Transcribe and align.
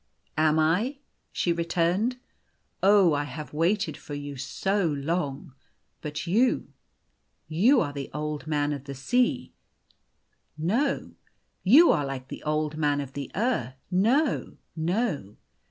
u 0.35 0.43
Am 0.45 0.57
I?" 0.57 0.97
she 1.31 1.53
returned. 1.53 2.13
u 2.15 2.19
Oh, 2.81 3.13
I 3.13 3.25
have 3.25 3.53
waited 3.53 3.95
for 3.95 4.15
you 4.15 4.35
so 4.35 4.83
long! 4.87 5.53
But 6.01 6.25
you, 6.25 6.73
you 7.47 7.81
are 7.81 7.89
like 7.93 7.93
the 7.93 8.09
Old 8.11 8.47
Man 8.47 8.73
of 8.73 8.85
the 8.85 8.95
Sea. 8.95 9.53
No. 10.57 11.11
You 11.61 11.91
are 11.91 12.03
like 12.03 12.29
the 12.29 12.41
Old 12.41 12.77
Man 12.77 12.99
of 12.99 13.13
the 13.13 13.29
Earth. 13.35 13.75
No, 13.91 14.57
no. 14.75 15.37